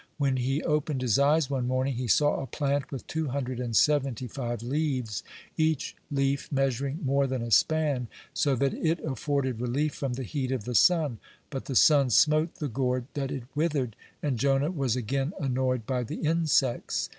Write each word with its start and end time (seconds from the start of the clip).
When 0.17 0.37
he 0.37 0.63
opened 0.63 1.03
his 1.03 1.19
eyes 1.19 1.47
one 1.47 1.67
morning, 1.67 1.93
he 1.93 2.07
saw 2.07 2.41
a 2.41 2.47
plant 2.47 2.91
with 2.91 3.05
two 3.05 3.27
hundred 3.27 3.59
and 3.59 3.75
seventy 3.75 4.25
five 4.25 4.63
leaves, 4.63 5.21
each 5.57 5.95
leaf 6.09 6.51
measuring 6.51 7.05
more 7.05 7.27
than 7.27 7.43
a 7.43 7.51
span, 7.51 8.07
so 8.33 8.55
that 8.55 8.73
it 8.73 8.97
afforded 9.05 9.61
relief 9.61 9.93
from 9.93 10.13
the 10.13 10.23
heat 10.23 10.51
of 10.51 10.63
the 10.63 10.73
sun. 10.73 11.19
But 11.51 11.65
the 11.65 11.75
sun 11.75 12.09
smote 12.09 12.55
the 12.55 12.67
gourd 12.67 13.05
that 13.13 13.29
it 13.29 13.43
withered, 13.53 13.95
and 14.23 14.39
Jonah 14.39 14.71
was 14.71 14.95
again 14.95 15.33
annoyed 15.39 15.85
by 15.85 16.01
the 16.01 16.15
insects. 16.15 17.09